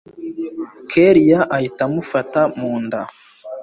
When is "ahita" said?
1.55-1.81